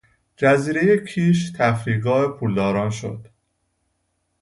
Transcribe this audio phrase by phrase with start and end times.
[0.37, 3.27] جزیرهی کیش تفریحگاه پولداران شد.